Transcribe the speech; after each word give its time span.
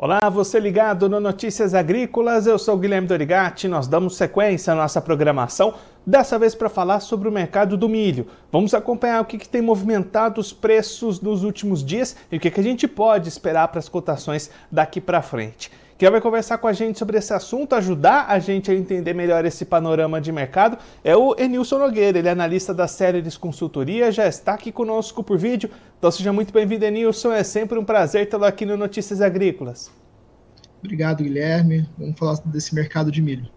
Olá, 0.00 0.28
você 0.30 0.60
ligado 0.60 1.08
no 1.08 1.18
Notícias 1.18 1.74
Agrícolas, 1.74 2.46
eu 2.46 2.56
sou 2.56 2.78
Guilherme 2.78 3.08
Dorigati, 3.08 3.66
nós 3.66 3.88
damos 3.88 4.16
sequência 4.16 4.72
à 4.72 4.76
nossa 4.76 5.00
programação, 5.00 5.74
dessa 6.06 6.38
vez 6.38 6.54
para 6.54 6.68
falar 6.68 7.00
sobre 7.00 7.28
o 7.28 7.32
mercado 7.32 7.76
do 7.76 7.88
milho. 7.88 8.28
Vamos 8.52 8.74
acompanhar 8.74 9.20
o 9.20 9.24
que, 9.24 9.36
que 9.36 9.48
tem 9.48 9.60
movimentado 9.60 10.40
os 10.40 10.52
preços 10.52 11.20
nos 11.20 11.42
últimos 11.42 11.84
dias 11.84 12.14
e 12.30 12.36
o 12.36 12.40
que, 12.40 12.48
que 12.48 12.60
a 12.60 12.62
gente 12.62 12.86
pode 12.86 13.28
esperar 13.28 13.66
para 13.66 13.80
as 13.80 13.88
cotações 13.88 14.52
daqui 14.70 15.00
para 15.00 15.20
frente. 15.20 15.68
Quem 15.98 16.08
vai 16.08 16.20
conversar 16.20 16.58
com 16.58 16.68
a 16.68 16.72
gente 16.72 16.96
sobre 16.96 17.18
esse 17.18 17.34
assunto, 17.34 17.74
ajudar 17.74 18.26
a 18.28 18.38
gente 18.38 18.70
a 18.70 18.74
entender 18.74 19.12
melhor 19.12 19.44
esse 19.44 19.64
panorama 19.64 20.20
de 20.20 20.30
mercado, 20.30 20.78
é 21.02 21.16
o 21.16 21.34
Enilson 21.36 21.76
Nogueira. 21.76 22.20
Ele 22.20 22.28
é 22.28 22.30
analista 22.30 22.72
da 22.72 22.86
Séries 22.86 23.36
Consultoria, 23.36 24.12
já 24.12 24.28
está 24.28 24.54
aqui 24.54 24.70
conosco 24.70 25.24
por 25.24 25.36
vídeo. 25.36 25.68
Então 25.98 26.08
seja 26.12 26.32
muito 26.32 26.52
bem-vindo, 26.52 26.84
Enilson. 26.84 27.32
É 27.32 27.42
sempre 27.42 27.76
um 27.76 27.84
prazer 27.84 28.28
tê-lo 28.28 28.44
aqui 28.44 28.64
no 28.64 28.76
Notícias 28.76 29.20
Agrícolas. 29.20 29.90
Obrigado, 30.82 31.24
Guilherme. 31.24 31.88
Vamos 31.98 32.18
falar 32.18 32.38
desse 32.44 32.74
mercado 32.74 33.10
de 33.10 33.20
milho. 33.20 33.48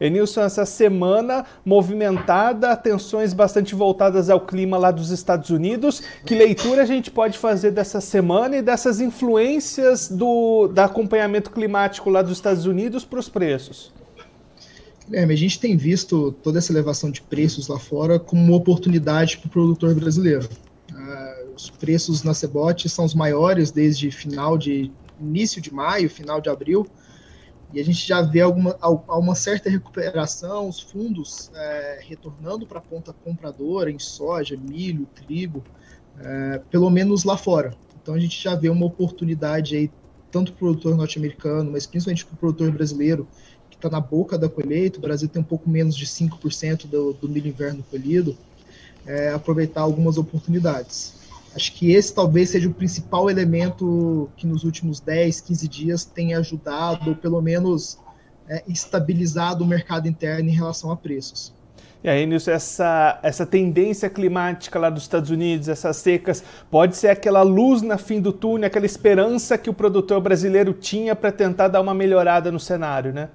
Enilson, 0.00 0.42
essa 0.42 0.64
semana 0.64 1.44
movimentada, 1.64 2.70
atenções 2.70 3.32
bastante 3.32 3.74
voltadas 3.74 4.30
ao 4.30 4.40
clima 4.40 4.78
lá 4.78 4.92
dos 4.92 5.10
Estados 5.10 5.50
Unidos. 5.50 6.00
Que 6.24 6.36
leitura 6.36 6.82
a 6.82 6.86
gente 6.86 7.10
pode 7.10 7.36
fazer 7.36 7.72
dessa 7.72 8.00
semana 8.00 8.58
e 8.58 8.62
dessas 8.62 9.00
influências 9.00 10.08
do, 10.08 10.68
do 10.68 10.78
acompanhamento 10.80 11.50
climático 11.50 12.08
lá 12.10 12.22
dos 12.22 12.32
Estados 12.32 12.64
Unidos 12.64 13.04
para 13.04 13.18
os 13.18 13.28
preços? 13.28 13.92
Guilherme, 15.08 15.34
a 15.34 15.36
gente 15.38 15.58
tem 15.58 15.76
visto 15.76 16.32
toda 16.42 16.58
essa 16.58 16.70
elevação 16.70 17.10
de 17.10 17.22
preços 17.22 17.66
lá 17.66 17.78
fora 17.78 18.20
como 18.20 18.40
uma 18.40 18.56
oportunidade 18.56 19.38
para 19.38 19.48
o 19.48 19.50
produtor 19.50 19.94
brasileiro. 19.94 20.48
Uh, 20.92 21.54
os 21.56 21.70
preços 21.70 22.22
na 22.22 22.34
Cebote 22.34 22.88
são 22.88 23.04
os 23.04 23.14
maiores 23.14 23.72
desde 23.72 24.10
final 24.10 24.56
de 24.56 24.92
início 25.20 25.60
de 25.60 25.72
maio, 25.72 26.08
final 26.08 26.40
de 26.40 26.48
abril, 26.48 26.86
e 27.72 27.80
a 27.80 27.84
gente 27.84 28.06
já 28.06 28.22
vê 28.22 28.40
alguma, 28.40 28.76
alguma 28.80 29.34
certa 29.34 29.68
recuperação, 29.68 30.68
os 30.68 30.80
fundos 30.80 31.50
é, 31.54 32.00
retornando 32.02 32.66
para 32.66 32.78
a 32.78 32.82
ponta 32.82 33.12
compradora 33.12 33.90
em 33.90 33.98
soja, 33.98 34.56
milho, 34.56 35.06
trigo, 35.14 35.62
é, 36.18 36.60
pelo 36.70 36.88
menos 36.88 37.24
lá 37.24 37.36
fora. 37.36 37.74
Então 38.00 38.14
a 38.14 38.18
gente 38.18 38.42
já 38.42 38.54
vê 38.54 38.70
uma 38.70 38.86
oportunidade 38.86 39.76
aí, 39.76 39.90
tanto 40.30 40.52
para 40.52 40.64
o 40.64 40.68
produtor 40.70 40.96
norte-americano, 40.96 41.70
mas 41.70 41.86
principalmente 41.86 42.24
para 42.24 42.34
o 42.34 42.38
produtor 42.38 42.70
brasileiro, 42.72 43.28
que 43.68 43.76
está 43.76 43.90
na 43.90 44.00
boca 44.00 44.38
da 44.38 44.48
colheita, 44.48 44.98
o 44.98 45.02
Brasil 45.02 45.28
tem 45.28 45.42
um 45.42 45.44
pouco 45.44 45.68
menos 45.68 45.94
de 45.94 46.06
5% 46.06 46.86
do, 46.86 47.12
do 47.12 47.28
milho 47.28 47.48
inverno 47.48 47.84
colhido, 47.90 48.36
é, 49.04 49.30
aproveitar 49.30 49.82
algumas 49.82 50.16
oportunidades. 50.16 51.17
Acho 51.54 51.72
que 51.72 51.92
esse 51.92 52.14
talvez 52.14 52.50
seja 52.50 52.68
o 52.68 52.74
principal 52.74 53.30
elemento 53.30 54.28
que 54.36 54.46
nos 54.46 54.64
últimos 54.64 55.00
10, 55.00 55.40
15 55.40 55.68
dias 55.68 56.04
tem 56.04 56.34
ajudado, 56.34 57.10
ou 57.10 57.16
pelo 57.16 57.40
menos 57.40 57.98
é, 58.48 58.62
estabilizado 58.68 59.64
o 59.64 59.66
mercado 59.66 60.06
interno 60.06 60.48
em 60.48 60.54
relação 60.54 60.90
a 60.90 60.96
preços. 60.96 61.54
E 62.02 62.08
aí, 62.08 62.24
Nilson, 62.26 62.52
essa, 62.52 63.18
essa 63.24 63.44
tendência 63.44 64.08
climática 64.08 64.78
lá 64.78 64.88
dos 64.88 65.02
Estados 65.02 65.30
Unidos, 65.30 65.68
essas 65.68 65.96
secas, 65.96 66.44
pode 66.70 66.96
ser 66.96 67.08
aquela 67.08 67.42
luz 67.42 67.82
na 67.82 67.98
fim 67.98 68.20
do 68.20 68.32
túnel, 68.32 68.68
aquela 68.68 68.86
esperança 68.86 69.58
que 69.58 69.68
o 69.68 69.74
produtor 69.74 70.20
brasileiro 70.20 70.72
tinha 70.72 71.16
para 71.16 71.32
tentar 71.32 71.66
dar 71.66 71.80
uma 71.80 71.92
melhorada 71.92 72.52
no 72.52 72.60
cenário, 72.60 73.12
né? 73.12 73.30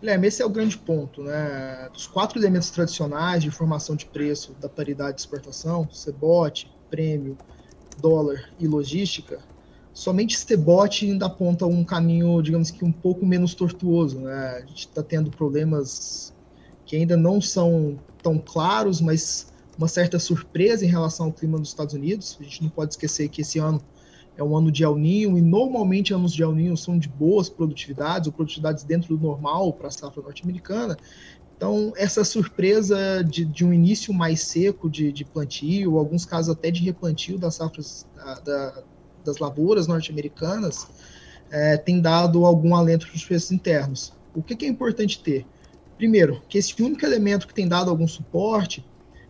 Guilherme, 0.00 0.28
esse 0.28 0.40
é 0.40 0.46
o 0.46 0.48
grande 0.48 0.78
ponto, 0.78 1.22
né? 1.22 1.90
Os 1.94 2.06
quatro 2.06 2.38
elementos 2.38 2.70
tradicionais 2.70 3.42
de 3.42 3.50
formação 3.50 3.94
de 3.94 4.06
preço 4.06 4.56
da 4.58 4.66
paridade 4.66 5.16
de 5.16 5.20
exportação, 5.20 5.86
cebote, 5.92 6.72
prêmio, 6.90 7.36
dólar 8.00 8.50
e 8.58 8.66
logística, 8.66 9.38
somente 9.92 10.38
Cebot 10.38 11.04
ainda 11.04 11.26
aponta 11.26 11.66
um 11.66 11.84
caminho, 11.84 12.42
digamos 12.42 12.70
que 12.70 12.84
um 12.84 12.92
pouco 12.92 13.24
menos 13.24 13.54
tortuoso. 13.54 14.18
Né? 14.20 14.62
A 14.62 14.66
gente 14.66 14.88
está 14.88 15.02
tendo 15.02 15.30
problemas 15.30 16.34
que 16.84 16.96
ainda 16.96 17.16
não 17.16 17.40
são 17.40 17.98
tão 18.22 18.38
claros, 18.38 19.00
mas 19.00 19.52
uma 19.78 19.88
certa 19.88 20.18
surpresa 20.18 20.84
em 20.84 20.88
relação 20.88 21.26
ao 21.26 21.32
clima 21.32 21.58
dos 21.58 21.68
Estados 21.68 21.94
Unidos. 21.94 22.36
A 22.40 22.42
gente 22.42 22.62
não 22.62 22.70
pode 22.70 22.92
esquecer 22.92 23.28
que 23.28 23.42
esse 23.42 23.58
ano 23.58 23.80
é 24.40 24.44
um 24.44 24.56
ano 24.56 24.72
de 24.72 24.82
El 24.82 24.96
Ninho, 24.96 25.36
e 25.36 25.42
normalmente 25.42 26.14
anos 26.14 26.32
de 26.32 26.42
El 26.42 26.54
Ninho 26.54 26.74
são 26.74 26.98
de 26.98 27.08
boas 27.10 27.50
produtividades, 27.50 28.26
ou 28.26 28.32
produtividades 28.32 28.84
dentro 28.84 29.14
do 29.14 29.22
normal 29.22 29.70
para 29.74 29.88
a 29.88 29.90
safra 29.90 30.22
norte-americana. 30.22 30.96
Então, 31.54 31.92
essa 31.94 32.24
surpresa 32.24 33.22
de, 33.22 33.44
de 33.44 33.66
um 33.66 33.72
início 33.72 34.14
mais 34.14 34.40
seco 34.40 34.88
de, 34.88 35.12
de, 35.12 35.26
plantio, 35.26 35.98
alguns 35.98 36.24
casos 36.24 36.56
até 36.56 36.70
de 36.70 36.82
replantio 36.82 37.38
das 37.38 37.56
safras 37.56 38.06
da, 38.16 38.40
da, 38.40 38.82
das 39.26 39.36
lavouras 39.36 39.86
norte-americanas, 39.86 40.86
é, 41.50 41.76
tem 41.76 42.00
dado 42.00 42.46
algum 42.46 42.74
alento 42.74 43.06
para 43.06 43.16
os 43.16 43.24
preços 43.24 43.52
internos. 43.52 44.14
O 44.34 44.42
que, 44.42 44.56
que 44.56 44.64
é 44.64 44.68
importante 44.68 45.22
ter? 45.22 45.44
Primeiro, 45.98 46.40
que 46.48 46.56
esse 46.56 46.82
único 46.82 47.04
elemento 47.04 47.46
que 47.46 47.52
tem 47.52 47.68
dado 47.68 47.90
algum 47.90 48.08
suporte 48.08 48.82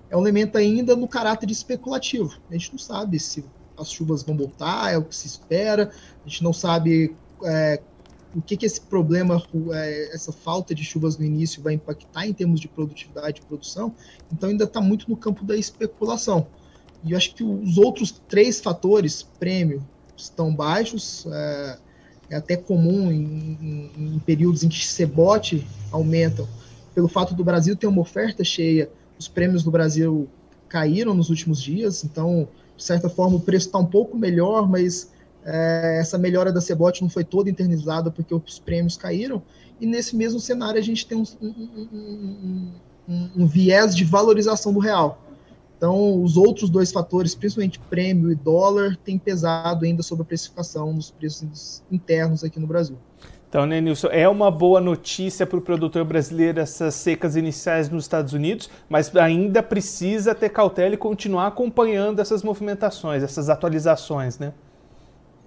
é 0.08 0.16
um 0.16 0.20
elemento 0.20 0.56
ainda 0.56 0.94
no 0.94 1.08
caráter 1.08 1.50
especulativo. 1.50 2.32
A 2.48 2.52
gente 2.52 2.70
não 2.70 2.78
sabe 2.78 3.18
se 3.18 3.44
as 3.80 3.90
chuvas 3.90 4.22
vão 4.22 4.36
voltar, 4.36 4.92
é 4.92 4.98
o 4.98 5.02
que 5.02 5.16
se 5.16 5.26
espera, 5.26 5.90
a 6.24 6.28
gente 6.28 6.44
não 6.44 6.52
sabe 6.52 7.16
é, 7.44 7.80
o 8.34 8.40
que, 8.40 8.56
que 8.56 8.66
esse 8.66 8.80
problema, 8.80 9.42
é, 9.72 10.14
essa 10.14 10.30
falta 10.30 10.74
de 10.74 10.84
chuvas 10.84 11.16
no 11.16 11.24
início 11.24 11.62
vai 11.62 11.74
impactar 11.74 12.26
em 12.26 12.32
termos 12.32 12.60
de 12.60 12.68
produtividade 12.68 13.40
e 13.40 13.44
produção, 13.44 13.94
então 14.32 14.50
ainda 14.50 14.64
está 14.64 14.80
muito 14.80 15.08
no 15.08 15.16
campo 15.16 15.44
da 15.44 15.56
especulação. 15.56 16.46
E 17.02 17.12
eu 17.12 17.16
acho 17.16 17.34
que 17.34 17.42
os 17.42 17.78
outros 17.78 18.22
três 18.28 18.60
fatores, 18.60 19.22
prêmio, 19.38 19.82
estão 20.16 20.54
baixos, 20.54 21.26
é, 21.26 21.78
é 22.30 22.36
até 22.36 22.56
comum 22.56 23.10
em, 23.10 23.58
em, 23.60 24.14
em, 24.14 24.18
períodos 24.20 24.62
em 24.62 24.68
que 24.68 24.86
cebote 24.86 25.66
aumentam, 25.90 26.46
pelo 26.94 27.08
fato 27.08 27.34
do 27.34 27.42
Brasil 27.42 27.74
ter 27.74 27.86
uma 27.86 28.02
oferta 28.02 28.44
cheia, 28.44 28.90
os 29.18 29.26
prêmios 29.26 29.62
do 29.62 29.70
Brasil 29.70 30.28
caíram 30.68 31.14
nos 31.14 31.30
últimos 31.30 31.60
dias, 31.60 32.04
então, 32.04 32.48
de 32.80 32.86
certa 32.86 33.10
forma, 33.10 33.36
o 33.36 33.40
preço 33.40 33.66
está 33.66 33.78
um 33.78 33.84
pouco 33.84 34.16
melhor, 34.16 34.66
mas 34.66 35.10
é, 35.44 35.98
essa 36.00 36.16
melhora 36.16 36.50
da 36.50 36.62
Cebote 36.62 37.02
não 37.02 37.10
foi 37.10 37.22
toda 37.22 37.50
internalizada 37.50 38.10
porque 38.10 38.34
os 38.34 38.58
prêmios 38.58 38.96
caíram, 38.96 39.42
e 39.78 39.84
nesse 39.84 40.16
mesmo 40.16 40.40
cenário 40.40 40.80
a 40.80 40.82
gente 40.82 41.06
tem 41.06 41.18
um, 41.18 41.24
um, 41.42 42.72
um, 43.06 43.30
um, 43.36 43.46
viés 43.46 43.94
de 43.94 44.02
valorização 44.02 44.72
do 44.72 44.80
real. 44.80 45.22
Então, 45.76 46.22
os 46.22 46.38
outros 46.38 46.70
dois 46.70 46.90
fatores, 46.90 47.34
principalmente 47.34 47.78
prêmio 47.78 48.32
e 48.32 48.34
dólar, 48.34 48.96
têm 49.04 49.18
pesado 49.18 49.84
ainda 49.84 50.02
sobre 50.02 50.22
a 50.22 50.26
precificação 50.26 50.94
nos 50.94 51.10
preços 51.10 51.82
internos 51.92 52.42
aqui 52.42 52.58
no 52.58 52.66
Brasil. 52.66 52.96
Então, 53.50 53.66
né, 53.66 53.80
Nilson, 53.80 54.06
é 54.12 54.28
uma 54.28 54.48
boa 54.48 54.80
notícia 54.80 55.44
para 55.44 55.58
o 55.58 55.60
produtor 55.60 56.04
brasileiro 56.04 56.60
essas 56.60 56.94
secas 56.94 57.34
iniciais 57.34 57.88
nos 57.88 58.04
Estados 58.04 58.32
Unidos, 58.32 58.70
mas 58.88 59.14
ainda 59.16 59.60
precisa 59.60 60.36
ter 60.36 60.50
cautela 60.50 60.94
e 60.94 60.96
continuar 60.96 61.48
acompanhando 61.48 62.20
essas 62.20 62.44
movimentações, 62.44 63.24
essas 63.24 63.48
atualizações, 63.48 64.38
né? 64.38 64.52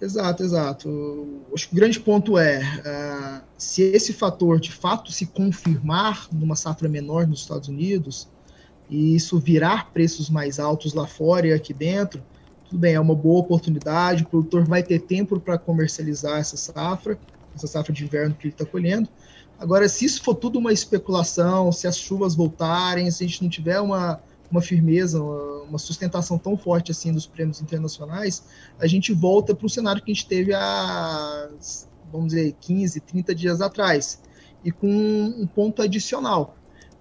Exato, 0.02 0.44
exato. 0.44 0.90
O 0.90 1.56
grande 1.72 1.98
ponto 1.98 2.38
é 2.38 2.60
uh, 2.60 3.42
se 3.58 3.84
esse 3.84 4.12
fator 4.12 4.60
de 4.60 4.74
fato 4.74 5.10
se 5.10 5.28
confirmar 5.28 6.28
numa 6.30 6.58
safra 6.58 6.90
menor 6.90 7.26
nos 7.26 7.40
Estados 7.40 7.70
Unidos 7.70 8.28
e 8.90 9.16
isso 9.16 9.40
virar 9.40 9.94
preços 9.94 10.30
mais 10.30 10.60
altos 10.60 10.94
lá 10.94 11.08
fora 11.08 11.48
e 11.48 11.54
aqui 11.54 11.74
dentro, 11.74 12.22
tudo 12.66 12.80
bem, 12.80 12.96
é 12.96 13.00
uma 13.00 13.16
boa 13.16 13.40
oportunidade. 13.40 14.24
O 14.24 14.28
produtor 14.28 14.66
vai 14.66 14.84
ter 14.84 15.00
tempo 15.00 15.40
para 15.40 15.58
comercializar 15.58 16.38
essa 16.40 16.58
safra, 16.58 17.18
essa 17.56 17.68
safra 17.68 17.94
de 17.94 18.04
inverno 18.04 18.36
que 18.36 18.48
ele 18.48 18.54
está 18.54 18.66
colhendo. 18.66 19.10
Agora, 19.60 19.88
se 19.88 20.06
isso 20.06 20.24
for 20.24 20.36
tudo 20.36 20.60
uma 20.60 20.74
especulação, 20.74 21.72
se 21.72 21.88
as 21.88 21.98
chuvas 21.98 22.36
voltarem, 22.36 23.10
se 23.12 23.24
a 23.24 23.28
gente 23.28 23.44
não 23.44 23.50
tiver 23.50 23.80
uma 23.80 24.22
uma 24.54 24.62
firmeza, 24.62 25.22
uma 25.22 25.80
sustentação 25.80 26.38
tão 26.38 26.56
forte 26.56 26.92
assim 26.92 27.12
dos 27.12 27.26
prêmios 27.26 27.60
internacionais, 27.60 28.44
a 28.80 28.86
gente 28.86 29.12
volta 29.12 29.56
para 29.56 29.66
o 29.66 29.70
cenário 29.70 30.00
que 30.00 30.12
a 30.12 30.14
gente 30.14 30.28
teve 30.28 30.54
há, 30.54 31.50
vamos 32.12 32.28
dizer, 32.28 32.56
15, 32.62 33.00
30 33.00 33.34
dias 33.34 33.62
atrás. 33.62 34.22
E 34.64 34.72
com 34.72 34.88
um 34.88 35.48
ponto 35.48 35.82
adicional. 35.82 36.56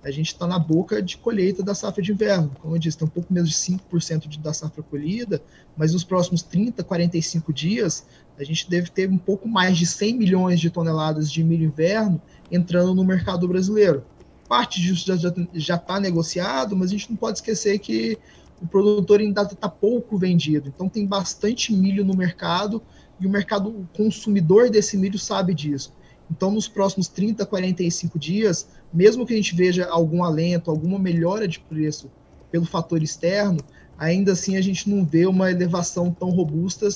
A 0.04 0.10
gente 0.10 0.28
está 0.28 0.46
na 0.46 0.58
boca 0.58 1.00
de 1.00 1.16
colheita 1.16 1.62
da 1.62 1.75
safra 1.75 2.02
de 2.02 2.12
inverno. 2.12 2.50
Como 2.60 2.75
eu 2.75 2.78
disse, 2.78 2.99
tem 2.99 3.06
um 3.06 3.10
pouco 3.10 3.32
menos 3.32 3.50
de 3.50 3.56
5% 3.56 4.28
de, 4.28 4.38
da 4.38 4.52
safra 4.52 4.82
colhida, 4.82 5.40
mas 5.76 5.93
nos 5.93 6.02
próximos 6.02 6.43
30, 6.43 6.82
45 6.82 7.52
dias, 7.52 8.04
a 8.38 8.43
gente 8.43 8.69
deve 8.69 8.90
ter 8.90 9.08
um 9.08 9.19
pouco 9.19 9.49
mais 9.49 9.78
de 9.78 9.87
100 9.87 10.19
milhões 10.19 10.60
de 10.60 10.70
toneladas 10.70 11.31
de 11.31 11.44
milho 11.44 11.66
inverno 11.66 12.20
entrando 12.50 12.94
no 12.94 13.04
mercado 13.04 13.46
brasileiro 13.46 14.04
parte 14.52 14.82
disso 14.82 15.06
já 15.54 15.76
está 15.76 15.99
negociado, 15.99 16.76
mas 16.76 16.88
a 16.88 16.93
gente 16.93 17.08
não 17.08 17.16
pode 17.16 17.38
esquecer 17.38 17.78
que 17.78 18.19
o 18.60 18.66
produtor 18.66 19.19
ainda 19.19 19.40
está 19.44 19.66
pouco 19.66 20.19
vendido. 20.19 20.69
Então 20.69 20.90
tem 20.90 21.06
bastante 21.06 21.72
milho 21.72 22.04
no 22.04 22.14
mercado 22.14 22.82
e 23.19 23.26
o 23.26 23.31
mercado 23.31 23.70
o 23.70 23.88
consumidor 23.96 24.69
desse 24.69 24.99
milho 24.99 25.19
sabe 25.19 25.54
disso. 25.54 25.94
Então 26.32 26.50
nos 26.50 26.67
próximos 26.67 27.08
30, 27.08 27.44
45 27.44 28.19
dias, 28.19 28.67
mesmo 28.93 29.26
que 29.26 29.34
a 29.34 29.37
gente 29.37 29.55
veja 29.55 29.87
algum 29.87 30.25
alento, 30.25 30.70
alguma 30.70 30.99
melhora 30.99 31.46
de 31.46 31.61
preço 31.61 32.11
pelo 32.50 32.64
fator 32.64 33.02
externo, 33.02 33.61
ainda 33.99 34.32
assim 34.32 34.56
a 34.56 34.62
gente 34.62 34.88
não 34.88 35.05
vê 35.05 35.26
uma 35.26 35.50
elevação 35.50 36.11
tão 36.11 36.31
robusta, 36.31 36.88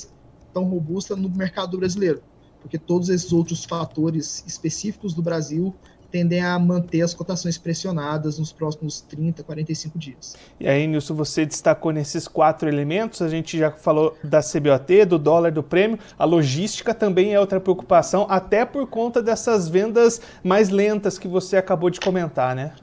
tão 0.51 0.63
robusta 0.63 1.15
no 1.15 1.29
mercado 1.29 1.77
brasileiro. 1.77 2.23
porque 2.59 2.79
todos 2.79 3.07
esses 3.07 3.31
outros 3.31 3.63
fatores 3.63 4.43
específicos 4.45 5.13
do 5.13 5.21
Brasil 5.21 5.73
tendem 6.11 6.41
a 6.41 6.57
manter 6.57 7.01
as 7.01 7.13
cotações 7.13 7.57
pressionadas 7.57 8.39
nos 8.39 8.51
próximos 8.51 9.01
30, 9.01 9.43
45 9.43 9.99
dias. 9.99 10.35
E 10.59 10.67
aí, 10.67 10.87
Nilson, 10.87 11.13
você 11.13 11.45
destacou 11.45 11.91
nesses 11.91 12.27
quatro 12.27 12.67
elementos, 12.67 13.21
a 13.21 13.29
gente 13.29 13.57
já 13.57 13.71
falou 13.71 14.17
da 14.23 14.41
CBOT, 14.41 15.05
do 15.05 15.19
dólar, 15.19 15.51
do 15.51 15.63
prêmio, 15.63 15.99
a 16.17 16.25
logística 16.25 16.93
também 16.93 17.33
é 17.33 17.39
outra 17.39 17.59
preocupação, 17.59 18.25
até 18.29 18.65
por 18.65 18.87
conta 18.87 19.21
dessas 19.21 19.67
vendas 19.67 20.21
mais 20.43 20.69
lentas 20.69 21.17
que 21.19 21.27
você 21.27 21.57
acabou 21.57 21.89
de 21.89 21.99
comentar, 21.99 22.55
né? 22.55 22.73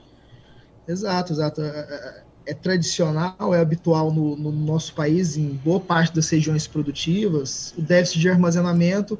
Exato, 0.86 1.32
exato. 1.32 1.62
É, 1.62 1.66
é, 1.66 2.22
é 2.46 2.54
tradicional, 2.54 3.54
é 3.54 3.60
habitual 3.60 4.12
no, 4.12 4.36
no 4.36 4.52
nosso 4.52 4.94
país, 4.94 5.36
em 5.36 5.48
boa 5.48 5.80
parte 5.80 6.14
das 6.14 6.28
regiões 6.28 6.66
produtivas, 6.66 7.72
o 7.76 7.82
déficit 7.82 8.20
de 8.20 8.28
armazenamento 8.28 9.18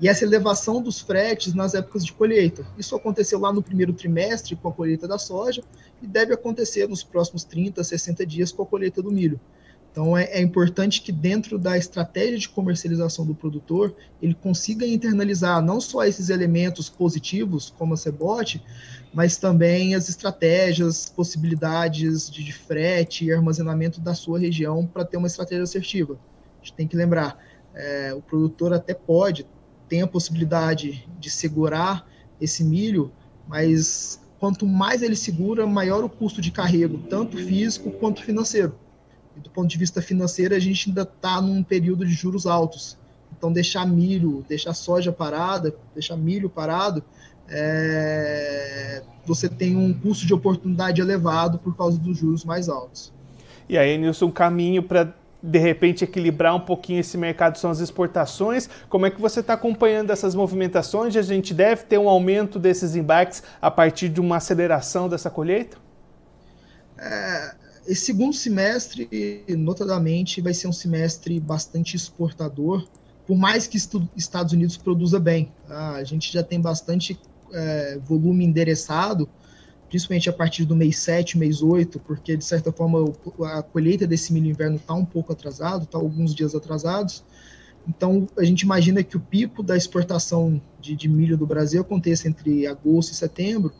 e 0.00 0.08
essa 0.08 0.24
elevação 0.24 0.82
dos 0.82 1.00
fretes 1.00 1.54
nas 1.54 1.74
épocas 1.74 2.04
de 2.04 2.12
colheita. 2.12 2.66
Isso 2.76 2.96
aconteceu 2.96 3.38
lá 3.38 3.52
no 3.52 3.62
primeiro 3.62 3.92
trimestre 3.92 4.56
com 4.56 4.68
a 4.68 4.72
colheita 4.72 5.06
da 5.06 5.18
soja 5.18 5.62
e 6.02 6.06
deve 6.06 6.34
acontecer 6.34 6.88
nos 6.88 7.04
próximos 7.04 7.44
30, 7.44 7.82
60 7.82 8.26
dias 8.26 8.50
com 8.50 8.62
a 8.62 8.66
colheita 8.66 9.00
do 9.00 9.12
milho. 9.12 9.40
Então 9.94 10.18
é, 10.18 10.24
é, 10.24 10.42
importante 10.42 11.00
que 11.00 11.12
dentro 11.12 11.56
da 11.56 11.78
estratégia 11.78 12.36
de 12.36 12.48
comercialização 12.48 13.24
do 13.24 13.32
produtor 13.32 13.94
ele 14.20 14.34
consiga 14.34 14.84
internalizar 14.84 15.62
não 15.62 15.80
só 15.80 16.04
esses 16.04 16.30
elementos 16.30 16.88
positivos 16.88 17.72
como 17.78 17.94
a 17.94 17.96
cebote, 17.96 18.60
mas 19.12 19.36
também 19.36 19.94
as 19.94 20.08
estratégias, 20.08 21.08
possibilidades 21.08 22.28
de, 22.28 22.42
de 22.42 22.52
frete 22.52 23.26
e 23.26 23.32
armazenamento 23.32 24.00
da 24.00 24.14
sua 24.14 24.40
região 24.40 24.84
para 24.84 25.04
ter 25.04 25.16
uma 25.16 25.28
estratégia 25.28 25.62
assertiva. 25.62 26.18
A 26.60 26.64
gente 26.64 26.74
tem 26.74 26.88
que 26.88 26.96
lembrar, 26.96 27.38
é, 27.72 28.12
o 28.12 28.20
produtor 28.20 28.72
até 28.72 28.94
pode 28.94 29.46
tem 29.94 30.02
a 30.02 30.08
possibilidade 30.08 31.08
de 31.20 31.30
segurar 31.30 32.04
esse 32.40 32.64
milho, 32.64 33.12
mas 33.46 34.20
quanto 34.40 34.66
mais 34.66 35.02
ele 35.02 35.14
segura, 35.14 35.68
maior 35.68 36.02
o 36.02 36.08
custo 36.08 36.40
de 36.40 36.50
carrego, 36.50 36.98
tanto 37.08 37.36
físico 37.36 37.92
quanto 37.92 38.20
financeiro. 38.20 38.74
E 39.36 39.40
do 39.40 39.48
ponto 39.50 39.68
de 39.68 39.78
vista 39.78 40.02
financeiro, 40.02 40.52
a 40.52 40.58
gente 40.58 40.88
ainda 40.88 41.02
está 41.02 41.40
num 41.40 41.62
período 41.62 42.04
de 42.04 42.12
juros 42.12 42.44
altos. 42.44 42.98
Então, 43.38 43.52
deixar 43.52 43.86
milho, 43.86 44.44
deixar 44.48 44.74
soja 44.74 45.12
parada, 45.12 45.72
deixar 45.94 46.16
milho 46.16 46.50
parado, 46.50 47.00
é... 47.48 49.00
você 49.24 49.48
tem 49.48 49.76
um 49.76 49.94
custo 49.94 50.26
de 50.26 50.34
oportunidade 50.34 51.00
elevado 51.00 51.56
por 51.56 51.76
causa 51.76 52.00
dos 52.00 52.18
juros 52.18 52.44
mais 52.44 52.68
altos. 52.68 53.12
E 53.68 53.78
aí, 53.78 53.96
Nilson, 53.96 54.26
um 54.26 54.32
caminho 54.32 54.82
para 54.82 55.14
de 55.46 55.58
repente 55.58 56.04
equilibrar 56.04 56.56
um 56.56 56.60
pouquinho 56.60 57.00
esse 57.00 57.18
mercado 57.18 57.58
são 57.58 57.70
as 57.70 57.78
exportações. 57.78 58.66
Como 58.88 59.04
é 59.04 59.10
que 59.10 59.20
você 59.20 59.40
está 59.40 59.52
acompanhando 59.52 60.10
essas 60.10 60.34
movimentações? 60.34 61.14
A 61.14 61.22
gente 61.22 61.52
deve 61.52 61.84
ter 61.84 61.98
um 61.98 62.08
aumento 62.08 62.58
desses 62.58 62.96
embarques 62.96 63.42
a 63.60 63.70
partir 63.70 64.08
de 64.08 64.22
uma 64.22 64.38
aceleração 64.38 65.06
dessa 65.06 65.28
colheita? 65.28 65.76
É, 66.96 67.54
esse 67.86 68.06
segundo 68.06 68.32
semestre, 68.32 69.44
notadamente, 69.50 70.40
vai 70.40 70.54
ser 70.54 70.66
um 70.66 70.72
semestre 70.72 71.38
bastante 71.38 71.94
exportador, 71.94 72.88
por 73.26 73.36
mais 73.36 73.66
que 73.66 73.76
Estados 74.16 74.54
Unidos 74.54 74.78
produza 74.78 75.20
bem. 75.20 75.52
Tá? 75.68 75.90
A 75.90 76.04
gente 76.04 76.32
já 76.32 76.42
tem 76.42 76.58
bastante 76.58 77.20
é, 77.52 77.98
volume 78.02 78.46
endereçado 78.46 79.28
principalmente 79.94 80.28
a 80.28 80.32
partir 80.32 80.64
do 80.64 80.74
mês 80.74 80.98
7, 80.98 81.38
mês 81.38 81.62
8, 81.62 82.00
porque 82.00 82.36
de 82.36 82.44
certa 82.44 82.72
forma 82.72 83.12
a 83.44 83.62
colheita 83.62 84.08
desse 84.08 84.32
milho 84.32 84.50
inverno 84.50 84.74
está 84.74 84.92
um 84.92 85.04
pouco 85.04 85.32
atrasado, 85.32 85.84
está 85.84 85.96
alguns 85.96 86.34
dias 86.34 86.52
atrasados. 86.52 87.24
Então 87.86 88.26
a 88.36 88.42
gente 88.42 88.62
imagina 88.62 89.04
que 89.04 89.16
o 89.16 89.20
pico 89.20 89.62
da 89.62 89.76
exportação 89.76 90.60
de, 90.80 90.96
de 90.96 91.08
milho 91.08 91.38
do 91.38 91.46
Brasil 91.46 91.80
aconteça 91.80 92.26
entre 92.26 92.66
agosto 92.66 93.12
e 93.12 93.14
setembro, 93.14 93.72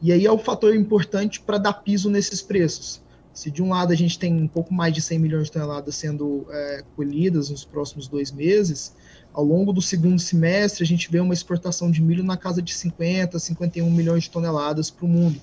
e 0.00 0.10
aí 0.10 0.24
é 0.24 0.30
o 0.32 0.36
um 0.36 0.38
fator 0.38 0.74
importante 0.74 1.42
para 1.42 1.58
dar 1.58 1.74
piso 1.74 2.08
nesses 2.08 2.40
preços. 2.40 3.02
Se 3.40 3.50
de 3.50 3.62
um 3.62 3.70
lado 3.70 3.90
a 3.90 3.96
gente 3.96 4.18
tem 4.18 4.34
um 4.34 4.46
pouco 4.46 4.74
mais 4.74 4.92
de 4.92 5.00
100 5.00 5.18
milhões 5.18 5.44
de 5.46 5.52
toneladas 5.52 5.94
sendo 5.94 6.46
é, 6.50 6.84
colhidas 6.94 7.48
nos 7.48 7.64
próximos 7.64 8.06
dois 8.06 8.30
meses, 8.30 8.94
ao 9.32 9.42
longo 9.42 9.72
do 9.72 9.80
segundo 9.80 10.18
semestre, 10.18 10.84
a 10.84 10.86
gente 10.86 11.10
vê 11.10 11.20
uma 11.20 11.32
exportação 11.32 11.90
de 11.90 12.02
milho 12.02 12.22
na 12.22 12.36
casa 12.36 12.60
de 12.60 12.74
50, 12.74 13.38
51 13.38 13.90
milhões 13.90 14.24
de 14.24 14.30
toneladas 14.30 14.90
para 14.90 15.06
o 15.06 15.08
mundo. 15.08 15.40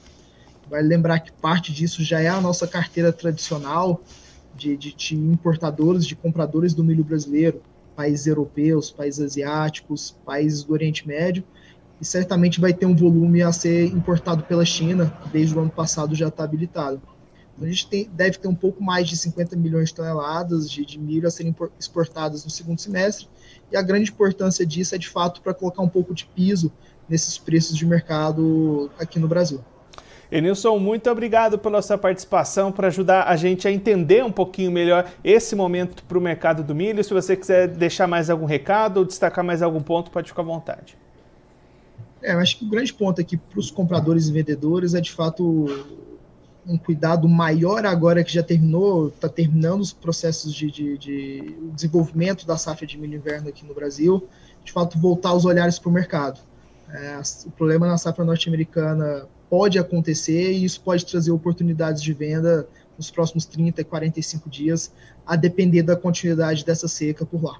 Vale 0.70 0.88
lembrar 0.88 1.22
que 1.22 1.32
parte 1.32 1.74
disso 1.74 2.04
já 2.04 2.22
é 2.22 2.28
a 2.28 2.40
nossa 2.40 2.68
carteira 2.68 3.12
tradicional 3.12 4.00
de, 4.56 4.78
de, 4.78 4.94
de, 4.94 5.16
importadores, 5.16 6.06
de 6.06 6.16
compradores 6.16 6.76
do 6.76 6.84
milho 6.84 7.04
brasileiro, 7.04 7.64
países 7.96 8.28
europeus, 8.28 8.92
países 8.92 9.20
asiáticos, 9.20 10.16
países 10.24 10.64
do 10.64 10.72
Oriente 10.72 11.08
Médio, 11.08 11.44
e 12.00 12.06
certamente 12.06 12.62
vai 12.62 12.76
ter 12.76 12.86
um 12.86 12.96
volume 12.96 13.42
a 13.42 13.52
ser 13.52 13.88
importado 13.88 14.44
pela 14.44 14.64
China, 14.64 15.12
desde 15.34 15.56
o 15.56 15.62
ano 15.62 15.72
passado 15.72 16.14
já 16.14 16.28
está 16.28 16.44
habilitado. 16.44 17.02
A 17.60 17.66
gente 17.66 17.88
tem, 17.88 18.10
deve 18.14 18.38
ter 18.38 18.48
um 18.48 18.56
pouco 18.56 18.84
mais 18.84 19.08
de 19.08 19.18
50 19.18 19.56
milhões 19.56 19.90
de 19.90 19.96
toneladas 19.96 20.70
de, 20.70 20.86
de 20.86 21.00
milho 21.00 21.28
a 21.28 21.32
serem 21.32 21.56
exportadas 21.80 22.46
no 22.46 22.52
segundo 22.52 22.80
semestre, 22.80 23.28
e 23.72 23.76
a 23.76 23.82
grande 23.82 24.12
importância 24.12 24.66
disso 24.66 24.94
é 24.94 24.98
de 24.98 25.10
fato 25.10 25.42
para 25.42 25.54
colocar 25.54 25.82
um 25.82 25.90
pouco 25.90 26.14
de 26.14 26.26
piso 26.26 26.72
nesses 27.10 27.38
preços 27.38 27.76
de 27.76 27.86
mercado 27.86 28.92
aqui 29.00 29.20
no 29.20 29.28
Brasil. 29.28 29.62
Enilson, 30.30 30.78
muito 30.78 31.10
obrigado 31.10 31.58
pela 31.58 31.82
sua 31.82 31.98
participação 31.98 32.70
para 32.72 32.88
ajudar 32.88 33.24
a 33.24 33.36
gente 33.38 33.66
a 33.68 33.72
entender 33.72 34.24
um 34.24 34.32
pouquinho 34.32 34.70
melhor 34.70 35.10
esse 35.24 35.56
momento 35.56 36.04
para 36.04 36.18
o 36.18 36.22
mercado 36.22 36.64
do 36.64 36.76
milho. 36.76 37.02
Se 37.02 37.14
você 37.14 37.36
quiser 37.36 37.68
deixar 37.70 38.08
mais 38.08 38.30
algum 38.30 38.46
recado 38.46 38.98
ou 38.98 39.06
destacar 39.06 39.44
mais 39.44 39.62
algum 39.62 39.82
ponto, 39.82 40.12
pode 40.12 40.28
ficar 40.28 40.42
à 40.42 40.46
vontade. 40.46 40.98
É, 42.22 42.34
eu 42.34 42.40
acho 42.40 42.58
que 42.58 42.66
o 42.66 42.70
grande 42.70 42.94
ponto 42.94 43.22
aqui 43.22 43.38
para 43.38 43.60
os 43.60 43.72
compradores 43.72 44.28
e 44.28 44.34
vendedores 44.34 44.94
é 44.94 45.00
de 45.00 45.12
fato 45.12 45.66
um 46.68 46.78
cuidado 46.78 47.28
maior 47.30 47.86
agora 47.86 48.24
que 48.24 48.34
já 48.34 48.44
terminou, 48.44 49.08
está 49.08 49.30
terminando 49.30 49.82
os 49.82 49.94
processos 49.94 50.54
de, 50.54 50.70
de, 50.70 50.98
de, 50.98 51.58
desenvolvimento 51.74 52.46
da 52.46 52.58
safra 52.58 52.86
de 52.86 52.98
milho 52.98 53.16
inverno 53.16 53.48
aqui 53.48 53.66
no 53.66 53.74
Brasil, 53.74 54.28
de 54.64 54.72
fato 54.72 55.00
voltar 55.00 55.34
os 55.34 55.46
olhares 55.46 55.80
para 55.80 55.90
o 55.90 55.92
mercado. 55.94 56.40
É, 56.90 57.20
o 57.46 57.52
problema 57.52 57.88
na 57.88 57.98
safra 57.98 58.26
norte-americana 58.26 59.28
pode 59.50 59.80
acontecer 59.80 60.52
e 60.52 60.66
isso 60.66 60.82
pode 60.82 61.06
trazer 61.06 61.32
oportunidades 61.32 62.02
de 62.02 62.14
venda 62.14 62.68
nos 62.98 63.10
próximos 63.10 63.46
30 63.46 63.82
e 63.82 63.84
45 63.84 64.50
dias, 64.50 64.92
a 65.26 65.36
depender 65.36 65.84
da 65.84 65.96
continuidade 65.96 66.66
dessa 66.66 66.88
seca 66.88 67.26
por 67.26 67.44
lá. 67.44 67.60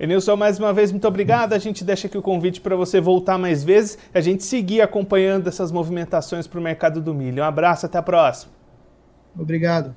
Enilson, 0.00 0.36
mais 0.36 0.58
uma 0.58 0.72
vez, 0.72 0.92
muito 0.92 1.08
obrigado. 1.08 1.52
A 1.52 1.58
gente 1.58 1.84
deixa 1.84 2.06
aqui 2.06 2.16
o 2.16 2.22
convite 2.22 2.60
para 2.60 2.76
você 2.76 3.00
voltar 3.00 3.36
mais 3.36 3.64
vezes, 3.64 3.98
a 4.14 4.20
gente 4.20 4.44
seguir 4.44 4.80
acompanhando 4.80 5.48
essas 5.48 5.72
movimentações 5.72 6.46
para 6.46 6.60
o 6.60 6.62
mercado 6.62 7.00
do 7.00 7.12
milho. 7.12 7.42
Um 7.42 7.46
abraço, 7.46 7.86
até 7.86 7.98
a 7.98 8.02
próxima. 8.02 8.52
Obrigado. 9.36 9.94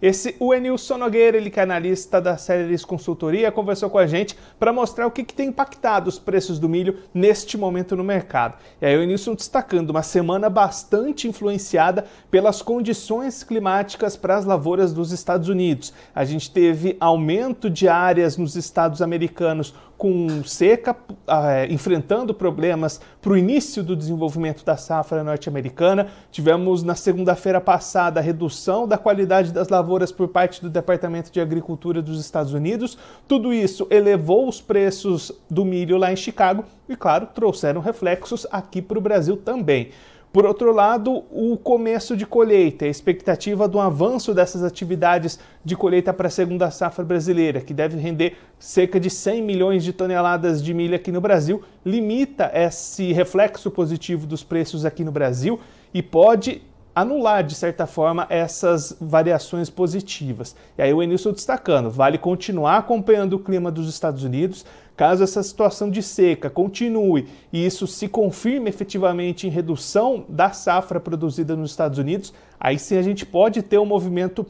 Esse 0.00 0.34
o 0.40 0.54
Enilson 0.54 0.96
Nogueira, 0.96 1.36
ele 1.36 1.52
é 1.54 1.60
analista 1.60 2.20
da 2.20 2.38
Celeris 2.38 2.84
Consultoria, 2.86 3.52
conversou 3.52 3.90
com 3.90 3.98
a 3.98 4.06
gente 4.06 4.34
para 4.58 4.72
mostrar 4.72 5.06
o 5.06 5.10
que, 5.10 5.22
que, 5.22 5.34
tem 5.34 5.48
impactado 5.48 6.08
os 6.08 6.18
preços 6.18 6.58
do 6.58 6.68
milho 6.68 6.98
neste 7.12 7.58
momento 7.58 7.94
no 7.94 8.02
mercado. 8.02 8.54
E 8.80 8.86
aí 8.86 8.96
o 8.96 9.02
Enilson 9.02 9.34
destacando 9.34 9.90
uma 9.90 10.02
semana 10.02 10.48
bastante 10.48 11.28
influenciada 11.28 12.06
pelas 12.30 12.62
condições 12.62 13.44
climáticas 13.44 14.16
para 14.16 14.36
as 14.36 14.46
lavouras 14.46 14.94
dos 14.94 15.12
Estados 15.12 15.48
Unidos. 15.48 15.92
A 16.14 16.24
gente 16.24 16.50
teve 16.50 16.96
aumento 16.98 17.68
de 17.68 17.86
áreas 17.86 18.38
nos 18.38 18.56
estados 18.56 19.02
americanos 19.02 19.74
com 20.00 20.42
seca, 20.44 20.92
uh, 20.92 21.70
enfrentando 21.70 22.32
problemas 22.32 23.02
para 23.20 23.32
o 23.32 23.36
início 23.36 23.82
do 23.82 23.94
desenvolvimento 23.94 24.64
da 24.64 24.74
safra 24.74 25.22
norte-americana. 25.22 26.08
Tivemos 26.32 26.82
na 26.82 26.94
segunda-feira 26.94 27.60
passada 27.60 28.18
a 28.18 28.22
redução 28.22 28.88
da 28.88 28.96
qualidade 28.96 29.52
das 29.52 29.68
lavouras 29.68 29.89
por 30.16 30.28
parte 30.28 30.62
do 30.62 30.70
Departamento 30.70 31.32
de 31.32 31.40
Agricultura 31.40 32.00
dos 32.00 32.20
Estados 32.20 32.52
Unidos. 32.52 32.96
Tudo 33.26 33.52
isso 33.52 33.86
elevou 33.90 34.48
os 34.48 34.60
preços 34.60 35.32
do 35.50 35.64
milho 35.64 35.96
lá 35.96 36.12
em 36.12 36.16
Chicago 36.16 36.64
e, 36.88 36.94
claro, 36.94 37.28
trouxeram 37.34 37.80
reflexos 37.80 38.46
aqui 38.50 38.80
para 38.80 38.98
o 38.98 39.00
Brasil 39.00 39.36
também. 39.36 39.90
Por 40.32 40.46
outro 40.46 40.72
lado, 40.72 41.24
o 41.32 41.56
começo 41.56 42.16
de 42.16 42.24
colheita, 42.24 42.84
a 42.84 42.88
expectativa 42.88 43.66
do 43.66 43.80
avanço 43.80 44.32
dessas 44.32 44.62
atividades 44.62 45.40
de 45.64 45.74
colheita 45.74 46.12
para 46.12 46.28
a 46.28 46.30
segunda 46.30 46.70
safra 46.70 47.04
brasileira, 47.04 47.60
que 47.60 47.74
deve 47.74 47.98
render 47.98 48.36
cerca 48.56 49.00
de 49.00 49.10
100 49.10 49.42
milhões 49.42 49.82
de 49.82 49.92
toneladas 49.92 50.62
de 50.62 50.72
milho 50.72 50.94
aqui 50.94 51.10
no 51.10 51.20
Brasil, 51.20 51.62
limita 51.84 52.48
esse 52.54 53.12
reflexo 53.12 53.72
positivo 53.72 54.24
dos 54.24 54.44
preços 54.44 54.84
aqui 54.84 55.02
no 55.02 55.10
Brasil 55.10 55.58
e 55.92 56.00
pode 56.00 56.62
anular, 56.94 57.44
de 57.44 57.54
certa 57.54 57.86
forma, 57.86 58.26
essas 58.28 58.96
variações 59.00 59.70
positivas. 59.70 60.54
E 60.76 60.82
aí 60.82 60.92
o 60.92 61.02
Enilson 61.02 61.32
destacando, 61.32 61.90
vale 61.90 62.18
continuar 62.18 62.78
acompanhando 62.78 63.34
o 63.34 63.38
clima 63.38 63.70
dos 63.70 63.88
Estados 63.88 64.24
Unidos, 64.24 64.64
caso 64.96 65.24
essa 65.24 65.42
situação 65.42 65.90
de 65.90 66.02
seca 66.02 66.50
continue 66.50 67.26
e 67.52 67.64
isso 67.64 67.86
se 67.86 68.06
confirme 68.06 68.68
efetivamente 68.68 69.46
em 69.46 69.50
redução 69.50 70.26
da 70.28 70.50
safra 70.50 71.00
produzida 71.00 71.56
nos 71.56 71.70
Estados 71.70 71.98
Unidos, 71.98 72.34
aí 72.58 72.78
sim 72.78 72.98
a 72.98 73.02
gente 73.02 73.24
pode 73.24 73.62
ter 73.62 73.78
um 73.78 73.86
movimento 73.86 74.44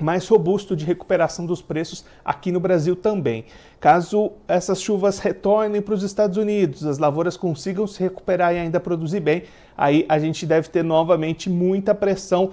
mais 0.00 0.26
robusto 0.26 0.74
de 0.74 0.84
recuperação 0.84 1.46
dos 1.46 1.62
preços 1.62 2.04
aqui 2.24 2.50
no 2.50 2.60
Brasil 2.60 2.96
também. 2.96 3.44
Caso 3.80 4.32
essas 4.48 4.80
chuvas 4.80 5.18
retornem 5.18 5.80
para 5.80 5.94
os 5.94 6.02
Estados 6.02 6.36
Unidos, 6.36 6.84
as 6.84 6.98
lavouras 6.98 7.36
consigam 7.36 7.86
se 7.86 8.00
recuperar 8.02 8.54
e 8.54 8.58
ainda 8.58 8.80
produzir 8.80 9.20
bem, 9.20 9.44
aí 9.76 10.04
a 10.08 10.18
gente 10.18 10.46
deve 10.46 10.68
ter 10.68 10.82
novamente 10.82 11.48
muita 11.48 11.94
pressão 11.94 12.50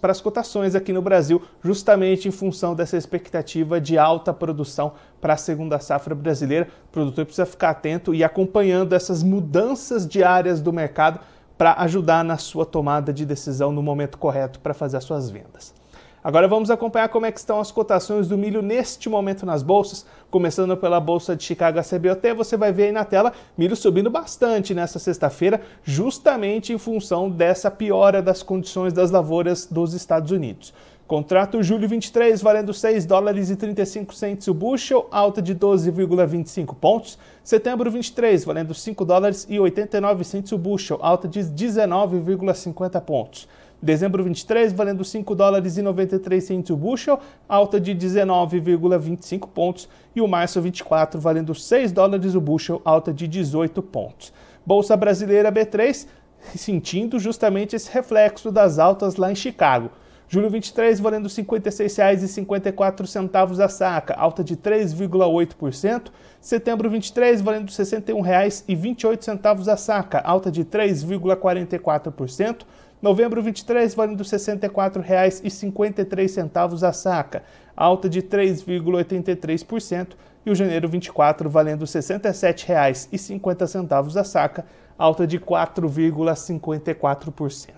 para 0.00 0.10
as 0.10 0.20
cotações 0.20 0.74
aqui 0.74 0.94
no 0.94 1.02
Brasil, 1.02 1.42
justamente 1.62 2.26
em 2.26 2.30
função 2.30 2.74
dessa 2.74 2.96
expectativa 2.96 3.78
de 3.78 3.98
alta 3.98 4.32
produção 4.32 4.92
para 5.20 5.34
a 5.34 5.36
segunda 5.36 5.78
safra 5.78 6.14
brasileira. 6.14 6.68
O 6.86 6.92
produtor 6.92 7.26
precisa 7.26 7.44
ficar 7.44 7.70
atento 7.70 8.14
e 8.14 8.24
acompanhando 8.24 8.94
essas 8.94 9.22
mudanças 9.22 10.08
diárias 10.08 10.62
do 10.62 10.72
mercado 10.72 11.20
para 11.58 11.74
ajudar 11.82 12.24
na 12.24 12.38
sua 12.38 12.64
tomada 12.64 13.12
de 13.12 13.26
decisão 13.26 13.70
no 13.70 13.82
momento 13.82 14.16
correto 14.16 14.58
para 14.60 14.72
fazer 14.72 14.96
as 14.96 15.04
suas 15.04 15.28
vendas. 15.28 15.74
Agora 16.22 16.48
vamos 16.48 16.68
acompanhar 16.68 17.08
como 17.08 17.26
é 17.26 17.32
que 17.32 17.38
estão 17.38 17.60
as 17.60 17.70
cotações 17.70 18.26
do 18.26 18.36
milho 18.36 18.60
neste 18.60 19.08
momento 19.08 19.46
nas 19.46 19.62
bolsas. 19.62 20.04
Começando 20.30 20.76
pela 20.76 20.98
bolsa 20.98 21.36
de 21.36 21.44
Chicago 21.44 21.78
CBOT, 21.80 22.34
você 22.34 22.56
vai 22.56 22.72
ver 22.72 22.84
aí 22.84 22.92
na 22.92 23.04
tela 23.04 23.32
milho 23.56 23.76
subindo 23.76 24.10
bastante 24.10 24.74
nessa 24.74 24.98
sexta-feira, 24.98 25.60
justamente 25.84 26.72
em 26.72 26.78
função 26.78 27.30
dessa 27.30 27.70
piora 27.70 28.20
das 28.20 28.42
condições 28.42 28.92
das 28.92 29.12
lavouras 29.12 29.66
dos 29.66 29.94
Estados 29.94 30.32
Unidos. 30.32 30.74
Contrato 31.08 31.62
julho 31.62 31.88
23 31.88 32.42
valendo 32.42 32.74
6 32.74 33.06
dólares 33.06 33.48
e 33.48 33.56
35 33.56 34.14
centes 34.14 34.46
o 34.46 34.52
bushel, 34.52 35.06
alta 35.10 35.40
de 35.40 35.54
12,25 35.54 36.74
pontos. 36.74 37.18
Setembro 37.42 37.90
23 37.90 38.44
valendo 38.44 38.74
5 38.74 39.04
dólares 39.06 39.46
e 39.48 39.58
89 39.58 40.22
centes 40.24 40.52
o 40.52 40.58
bushel, 40.58 40.98
alta 41.00 41.26
de 41.26 41.40
19,50 41.40 43.00
pontos. 43.00 43.48
Dezembro 43.80 44.24
23, 44.24 44.72
valendo 44.72 45.04
5 45.04 45.36
dólares 45.36 45.76
e 45.76 45.82
93 45.82 46.42
centos 46.42 46.70
o 46.70 46.76
bushel, 46.76 47.20
alta 47.48 47.80
de 47.80 47.94
19,25 47.94 49.48
pontos. 49.48 49.88
E 50.16 50.20
o 50.20 50.26
março 50.26 50.60
24, 50.60 51.20
valendo 51.20 51.54
6 51.54 51.92
dólares 51.92 52.34
o 52.34 52.40
bushel, 52.40 52.82
alta 52.84 53.12
de 53.12 53.28
18 53.28 53.80
pontos. 53.82 54.32
Bolsa 54.66 54.96
Brasileira 54.96 55.52
B3, 55.52 56.08
sentindo 56.56 57.20
justamente 57.20 57.76
esse 57.76 57.88
reflexo 57.90 58.50
das 58.50 58.80
altas 58.80 59.16
lá 59.16 59.30
em 59.30 59.36
Chicago. 59.36 59.90
Julho 60.30 60.50
23, 60.50 61.00
valendo 61.00 61.26
R$ 61.26 61.34
56,54 61.34 63.64
a 63.64 63.68
saca, 63.68 64.12
alta 64.14 64.44
de 64.44 64.58
3,8%. 64.58 66.10
Setembro 66.38 66.90
23, 66.90 67.40
valendo 67.40 67.70
R$ 67.70 67.76
61,28 67.76 69.72
a 69.72 69.76
saca, 69.76 70.18
alta 70.18 70.50
de 70.50 70.66
3,44%. 70.66 72.66
Novembro 73.00 73.40
23, 73.40 73.94
valendo 73.94 74.22
R$ 74.22 74.28
64,53 74.28 76.82
a 76.82 76.92
saca, 76.92 77.44
alta 77.76 78.08
de 78.08 78.20
3,83%, 78.22 80.16
e 80.44 80.50
o 80.50 80.54
janeiro 80.54 80.88
24 80.88 81.48
valendo 81.48 81.82
R$ 81.82 81.86
67,50 81.86 84.16
a 84.16 84.24
saca, 84.24 84.66
alta 84.98 85.24
de 85.26 85.38
4,54%. 85.38 87.68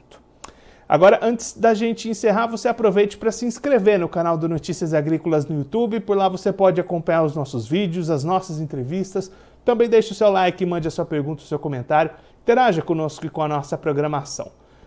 Agora, 0.88 1.20
antes 1.22 1.52
da 1.52 1.74
gente 1.74 2.08
encerrar, 2.08 2.48
você 2.48 2.66
aproveite 2.66 3.16
para 3.16 3.30
se 3.30 3.46
inscrever 3.46 3.96
no 3.98 4.08
canal 4.08 4.36
do 4.36 4.48
Notícias 4.48 4.92
Agrícolas 4.92 5.46
no 5.46 5.58
YouTube. 5.58 6.00
Por 6.00 6.16
lá 6.16 6.28
você 6.28 6.52
pode 6.52 6.80
acompanhar 6.80 7.22
os 7.22 7.36
nossos 7.36 7.68
vídeos, 7.68 8.10
as 8.10 8.24
nossas 8.24 8.58
entrevistas. 8.58 9.30
Também 9.64 9.88
deixe 9.88 10.10
o 10.10 10.16
seu 10.16 10.28
like, 10.30 10.66
mande 10.66 10.88
a 10.88 10.90
sua 10.90 11.04
pergunta, 11.04 11.44
o 11.44 11.46
seu 11.46 11.60
comentário. 11.60 12.10
Interaja 12.42 12.82
conosco 12.82 13.24
e 13.24 13.28
com 13.28 13.42
a 13.42 13.46
nossa 13.46 13.78
programação. 13.78 14.50